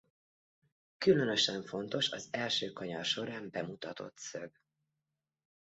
Különösen 0.97 1.63
fontos 1.63 2.09
az 2.11 2.27
első 2.31 2.69
kanyar 2.71 3.05
során 3.05 3.49
bemutatott 3.49 4.17
szög. 4.17 4.51